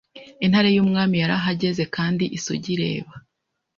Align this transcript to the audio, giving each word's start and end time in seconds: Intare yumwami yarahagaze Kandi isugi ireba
Intare 0.45 0.69
yumwami 0.75 1.15
yarahagaze 1.23 1.83
Kandi 1.95 2.23
isugi 2.37 2.67
ireba 2.75 3.13